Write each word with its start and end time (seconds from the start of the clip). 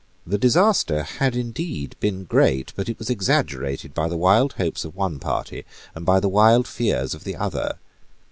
The 0.25 0.39
disaster 0.39 1.03
had 1.03 1.35
indeed 1.35 1.95
been 1.99 2.23
great: 2.23 2.73
but 2.75 2.89
it 2.89 2.97
was 2.97 3.11
exaggerated 3.11 3.93
by 3.93 4.07
the 4.09 4.17
wild 4.17 4.53
hopes 4.53 4.83
of 4.83 4.95
one 4.95 5.19
party 5.19 5.63
and 5.93 6.07
by 6.07 6.19
the 6.19 6.27
wild 6.27 6.67
fears 6.67 7.13
of 7.13 7.23
the 7.23 7.35
other. 7.35 7.77